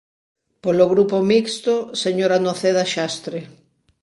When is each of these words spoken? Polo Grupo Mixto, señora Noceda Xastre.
Polo 0.63 0.85
Grupo 0.93 1.17
Mixto, 1.31 1.75
señora 2.03 2.41
Noceda 2.45 2.83
Xastre. 2.93 3.39